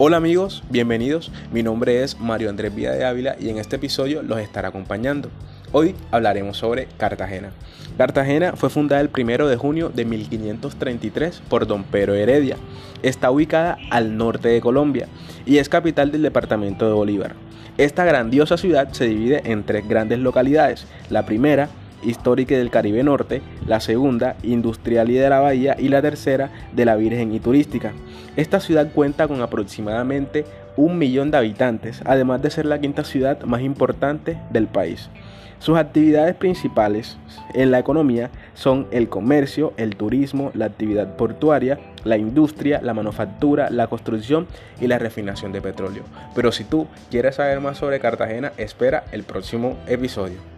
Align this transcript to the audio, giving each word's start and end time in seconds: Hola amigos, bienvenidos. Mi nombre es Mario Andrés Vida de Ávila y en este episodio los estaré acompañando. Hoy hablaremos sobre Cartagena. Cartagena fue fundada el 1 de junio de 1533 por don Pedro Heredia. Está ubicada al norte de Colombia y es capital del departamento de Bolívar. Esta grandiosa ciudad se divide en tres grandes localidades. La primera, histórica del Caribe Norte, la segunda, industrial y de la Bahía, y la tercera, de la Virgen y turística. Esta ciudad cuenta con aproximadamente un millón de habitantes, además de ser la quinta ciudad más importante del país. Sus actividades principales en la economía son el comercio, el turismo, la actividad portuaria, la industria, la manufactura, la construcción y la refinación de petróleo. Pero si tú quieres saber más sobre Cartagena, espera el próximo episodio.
Hola 0.00 0.18
amigos, 0.18 0.62
bienvenidos. 0.70 1.32
Mi 1.52 1.64
nombre 1.64 2.04
es 2.04 2.20
Mario 2.20 2.50
Andrés 2.50 2.72
Vida 2.72 2.92
de 2.92 3.04
Ávila 3.04 3.34
y 3.40 3.48
en 3.48 3.58
este 3.58 3.74
episodio 3.74 4.22
los 4.22 4.38
estaré 4.38 4.68
acompañando. 4.68 5.28
Hoy 5.72 5.96
hablaremos 6.12 6.56
sobre 6.56 6.86
Cartagena. 6.96 7.50
Cartagena 7.96 8.52
fue 8.52 8.70
fundada 8.70 9.00
el 9.00 9.10
1 9.12 9.48
de 9.48 9.56
junio 9.56 9.88
de 9.88 10.04
1533 10.04 11.42
por 11.48 11.66
don 11.66 11.82
Pedro 11.82 12.14
Heredia. 12.14 12.58
Está 13.02 13.32
ubicada 13.32 13.76
al 13.90 14.16
norte 14.16 14.46
de 14.50 14.60
Colombia 14.60 15.08
y 15.44 15.58
es 15.58 15.68
capital 15.68 16.12
del 16.12 16.22
departamento 16.22 16.86
de 16.86 16.92
Bolívar. 16.92 17.34
Esta 17.76 18.04
grandiosa 18.04 18.56
ciudad 18.56 18.92
se 18.92 19.08
divide 19.08 19.50
en 19.50 19.64
tres 19.64 19.88
grandes 19.88 20.20
localidades. 20.20 20.86
La 21.10 21.26
primera, 21.26 21.70
histórica 22.02 22.56
del 22.56 22.70
Caribe 22.70 23.02
Norte, 23.02 23.42
la 23.66 23.80
segunda, 23.80 24.36
industrial 24.42 25.10
y 25.10 25.14
de 25.14 25.28
la 25.28 25.40
Bahía, 25.40 25.76
y 25.78 25.88
la 25.88 26.02
tercera, 26.02 26.50
de 26.72 26.84
la 26.84 26.96
Virgen 26.96 27.34
y 27.34 27.40
turística. 27.40 27.92
Esta 28.36 28.60
ciudad 28.60 28.90
cuenta 28.92 29.28
con 29.28 29.42
aproximadamente 29.42 30.44
un 30.76 30.98
millón 30.98 31.30
de 31.30 31.38
habitantes, 31.38 32.02
además 32.04 32.40
de 32.40 32.50
ser 32.50 32.66
la 32.66 32.80
quinta 32.80 33.04
ciudad 33.04 33.42
más 33.42 33.62
importante 33.62 34.38
del 34.50 34.68
país. 34.68 35.10
Sus 35.58 35.76
actividades 35.76 36.36
principales 36.36 37.18
en 37.52 37.72
la 37.72 37.80
economía 37.80 38.30
son 38.54 38.86
el 38.92 39.08
comercio, 39.08 39.72
el 39.76 39.96
turismo, 39.96 40.52
la 40.54 40.66
actividad 40.66 41.16
portuaria, 41.16 41.80
la 42.04 42.16
industria, 42.16 42.80
la 42.80 42.94
manufactura, 42.94 43.68
la 43.68 43.88
construcción 43.88 44.46
y 44.80 44.86
la 44.86 45.00
refinación 45.00 45.50
de 45.50 45.60
petróleo. 45.60 46.04
Pero 46.34 46.52
si 46.52 46.62
tú 46.62 46.86
quieres 47.10 47.36
saber 47.36 47.60
más 47.60 47.78
sobre 47.78 47.98
Cartagena, 47.98 48.52
espera 48.56 49.04
el 49.10 49.24
próximo 49.24 49.76
episodio. 49.88 50.57